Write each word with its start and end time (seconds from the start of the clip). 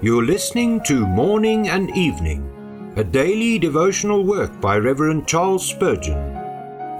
You're 0.00 0.24
listening 0.24 0.80
to 0.84 1.04
Morning 1.04 1.70
and 1.70 1.90
Evening, 1.96 2.92
a 2.94 3.02
daily 3.02 3.58
devotional 3.58 4.22
work 4.22 4.60
by 4.60 4.76
Reverend 4.76 5.26
Charles 5.26 5.68
Spurgeon. 5.68 6.34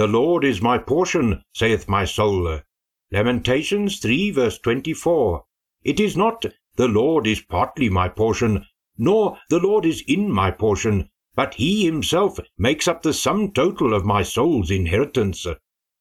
The 0.00 0.08
Lord 0.08 0.46
is 0.46 0.62
my 0.62 0.78
portion, 0.78 1.44
saith 1.52 1.86
my 1.86 2.06
soul. 2.06 2.60
Lamentations 3.12 3.98
3 3.98 4.30
verse 4.30 4.58
24. 4.58 5.44
It 5.84 6.00
is 6.00 6.16
not, 6.16 6.46
the 6.76 6.88
Lord 6.88 7.26
is 7.26 7.42
partly 7.42 7.90
my 7.90 8.08
portion, 8.08 8.64
nor 8.96 9.36
the 9.50 9.58
Lord 9.58 9.84
is 9.84 10.02
in 10.08 10.32
my 10.32 10.52
portion, 10.52 11.10
but 11.34 11.52
he 11.56 11.84
himself 11.84 12.40
makes 12.56 12.88
up 12.88 13.02
the 13.02 13.12
sum 13.12 13.52
total 13.52 13.92
of 13.92 14.06
my 14.06 14.22
soul's 14.22 14.70
inheritance. 14.70 15.46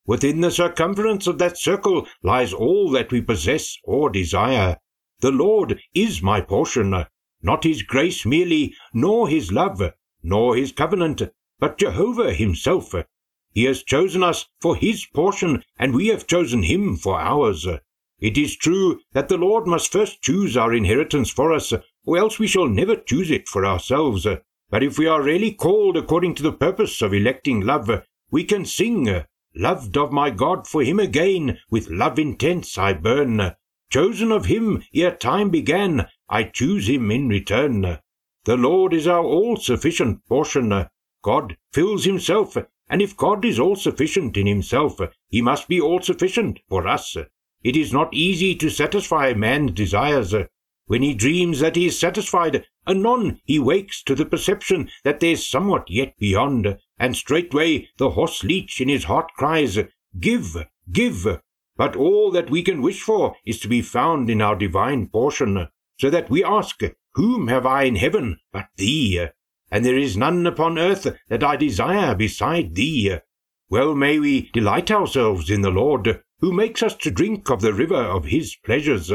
Within 0.05 0.39
the 0.39 0.51
circumference 0.51 1.27
of 1.27 1.37
that 1.39 1.57
circle 1.57 2.07
lies 2.23 2.53
all 2.53 2.89
that 2.91 3.11
we 3.11 3.19
possess 3.19 3.75
or 3.83 4.09
desire. 4.09 4.77
The 5.19 5.31
Lord 5.31 5.77
is 5.93 6.21
my 6.21 6.39
portion, 6.39 7.05
not 7.41 7.65
his 7.65 7.83
grace 7.83 8.25
merely, 8.25 8.75
nor 8.93 9.27
his 9.27 9.51
love, 9.51 9.81
nor 10.23 10.55
his 10.55 10.71
covenant, 10.71 11.21
but 11.59 11.77
Jehovah 11.77 12.33
himself. 12.33 12.95
He 13.51 13.63
has 13.65 13.83
chosen 13.83 14.23
us 14.23 14.45
for 14.61 14.75
his 14.75 15.05
portion, 15.07 15.63
and 15.77 15.93
we 15.93 16.07
have 16.07 16.27
chosen 16.27 16.63
him 16.63 16.97
for 16.97 17.19
ours. 17.19 17.67
It 18.19 18.37
is 18.37 18.55
true 18.55 18.99
that 19.13 19.29
the 19.29 19.37
Lord 19.37 19.65
must 19.65 19.91
first 19.91 20.21
choose 20.21 20.55
our 20.55 20.73
inheritance 20.73 21.29
for 21.29 21.53
us, 21.53 21.73
or 22.05 22.17
else 22.17 22.37
we 22.37 22.47
shall 22.47 22.67
never 22.67 22.95
choose 22.95 23.31
it 23.31 23.47
for 23.47 23.65
ourselves. 23.65 24.27
But 24.69 24.83
if 24.83 24.99
we 24.99 25.07
are 25.07 25.21
really 25.21 25.51
called 25.51 25.97
according 25.97 26.35
to 26.35 26.43
the 26.43 26.53
purpose 26.53 27.01
of 27.01 27.13
electing 27.13 27.61
love, 27.61 27.89
we 28.29 28.43
can 28.43 28.65
sing, 28.65 29.23
Loved 29.55 29.97
of 29.97 30.11
my 30.11 30.29
God 30.29 30.67
for 30.67 30.83
him 30.83 30.99
again, 30.99 31.57
with 31.71 31.89
love 31.89 32.19
intense 32.19 32.77
I 32.77 32.93
burn. 32.93 33.55
Chosen 33.89 34.31
of 34.31 34.45
him 34.45 34.83
ere 34.93 35.15
time 35.15 35.49
began, 35.49 36.07
I 36.29 36.43
choose 36.43 36.87
him 36.87 37.09
in 37.09 37.29
return. 37.29 37.97
The 38.45 38.57
Lord 38.57 38.93
is 38.93 39.07
our 39.07 39.23
all 39.23 39.57
sufficient 39.57 40.23
portion. 40.27 40.87
God 41.23 41.57
fills 41.73 42.05
himself 42.05 42.55
and 42.89 43.01
if 43.01 43.15
God 43.15 43.45
is 43.45 43.59
all 43.59 43.75
sufficient 43.75 44.35
in 44.35 44.47
himself, 44.47 44.99
he 45.29 45.41
must 45.41 45.67
be 45.67 45.79
all 45.79 46.01
sufficient 46.01 46.59
for 46.67 46.87
us. 46.87 47.15
It 47.63 47.75
is 47.75 47.93
not 47.93 48.13
easy 48.13 48.55
to 48.55 48.69
satisfy 48.69 49.33
man's 49.33 49.71
desires. 49.71 50.33
When 50.87 51.03
he 51.03 51.13
dreams 51.13 51.59
that 51.59 51.75
he 51.75 51.85
is 51.85 51.99
satisfied, 51.99 52.65
anon 52.87 53.41
he 53.43 53.59
wakes 53.59 54.01
to 54.03 54.15
the 54.15 54.25
perception 54.25 54.89
that 55.03 55.19
there's 55.19 55.45
somewhat 55.45 55.91
yet 55.91 56.17
beyond, 56.17 56.79
and 56.97 57.15
straightway 57.15 57.87
the 57.97 58.11
horse 58.11 58.43
leech 58.43 58.81
in 58.81 58.89
his 58.89 59.03
heart 59.03 59.29
cries, 59.37 59.77
Give, 60.19 60.65
give! 60.91 61.41
But 61.77 61.95
all 61.95 62.31
that 62.31 62.49
we 62.49 62.63
can 62.63 62.81
wish 62.81 63.01
for 63.01 63.35
is 63.45 63.59
to 63.59 63.67
be 63.67 63.83
found 63.83 64.29
in 64.31 64.41
our 64.41 64.55
divine 64.55 65.07
portion, 65.07 65.67
so 65.99 66.09
that 66.09 66.29
we 66.29 66.43
ask, 66.43 66.81
Whom 67.13 67.49
have 67.49 67.65
I 67.65 67.83
in 67.83 67.97
heaven 67.97 68.39
but 68.51 68.69
thee? 68.75 69.27
And 69.71 69.85
there 69.85 69.97
is 69.97 70.17
none 70.17 70.45
upon 70.45 70.77
earth 70.77 71.07
that 71.27 71.43
I 71.43 71.55
desire 71.55 72.15
beside 72.15 72.75
thee. 72.75 73.17
Well 73.69 73.95
may 73.95 74.19
we 74.19 74.49
delight 74.51 74.89
ourselves 74.89 75.49
in 75.49 75.61
the 75.61 75.69
Lord, 75.69 76.21
who 76.39 76.51
makes 76.51 76.81
us 76.81 76.95
to 76.95 77.11
drink 77.11 77.49
of 77.49 77.61
the 77.61 77.73
river 77.73 78.01
of 78.01 78.25
his 78.25 78.55
pleasures. 78.55 79.11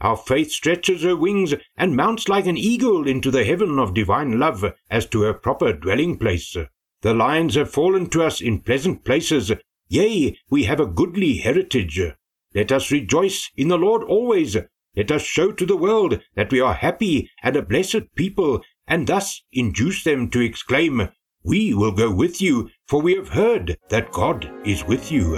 Our 0.00 0.16
faith 0.16 0.52
stretches 0.52 1.02
her 1.02 1.16
wings 1.16 1.54
and 1.76 1.96
mounts 1.96 2.28
like 2.28 2.46
an 2.46 2.58
eagle 2.58 3.08
into 3.08 3.30
the 3.30 3.44
heaven 3.44 3.78
of 3.78 3.94
divine 3.94 4.38
love 4.38 4.64
as 4.90 5.06
to 5.06 5.22
her 5.22 5.32
proper 5.32 5.72
dwelling 5.72 6.18
place. 6.18 6.54
The 7.00 7.14
lines 7.14 7.54
have 7.54 7.70
fallen 7.70 8.10
to 8.10 8.22
us 8.22 8.40
in 8.40 8.60
pleasant 8.60 9.04
places, 9.04 9.52
yea, 9.88 10.38
we 10.50 10.64
have 10.64 10.80
a 10.80 10.86
goodly 10.86 11.38
heritage. 11.38 12.00
Let 12.54 12.72
us 12.72 12.90
rejoice 12.90 13.50
in 13.56 13.68
the 13.68 13.78
Lord 13.78 14.02
always. 14.02 14.56
Let 14.94 15.10
us 15.10 15.22
show 15.22 15.52
to 15.52 15.66
the 15.66 15.76
world 15.76 16.20
that 16.34 16.50
we 16.50 16.60
are 16.60 16.74
happy 16.74 17.30
and 17.42 17.56
a 17.56 17.62
blessed 17.62 18.14
people, 18.14 18.62
and 18.88 19.06
thus 19.06 19.42
induce 19.52 20.04
them 20.04 20.30
to 20.30 20.40
exclaim, 20.40 21.08
We 21.42 21.74
will 21.74 21.92
go 21.92 22.10
with 22.10 22.40
you, 22.40 22.70
for 22.88 23.00
we 23.00 23.14
have 23.16 23.28
heard 23.28 23.76
that 23.88 24.12
God 24.12 24.50
is 24.64 24.84
with 24.84 25.10
you. 25.12 25.34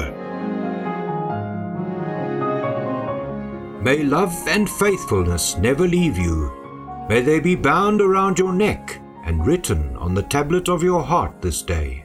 May 3.82 4.03
love 4.03 4.34
and 4.48 4.69
faithfulness 4.69 5.56
never 5.56 5.87
leave 5.87 6.19
you. 6.19 6.53
May 7.08 7.20
they 7.20 7.41
be 7.41 7.54
bound 7.54 8.00
around 8.00 8.38
your 8.38 8.53
neck 8.53 9.00
and 9.25 9.47
written 9.47 9.97
on 9.97 10.14
the 10.14 10.22
tablet 10.22 10.69
of 10.69 10.82
your 10.82 11.03
heart 11.03 11.41
this 11.41 11.62
day. 11.62 12.04